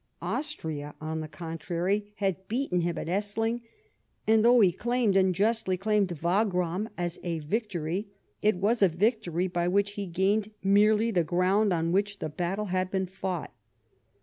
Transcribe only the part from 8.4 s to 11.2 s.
it was a victory by which he gained merely